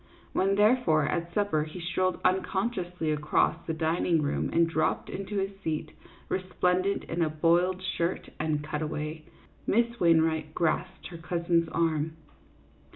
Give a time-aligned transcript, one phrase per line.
[0.33, 5.51] When, therefore, at supper, he strolled unconsciously across the dining room and dropped into his
[5.63, 5.91] seat,
[6.27, 9.25] resplendent in a boiled shirt and cutaway,
[9.67, 12.17] Miss Wainwright grasped her cousin's arm.